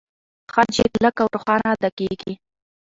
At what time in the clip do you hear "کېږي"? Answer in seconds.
1.99-2.33